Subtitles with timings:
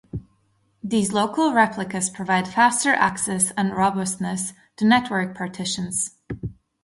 [0.83, 6.15] These local replicas provide faster access and robustness to network partitions.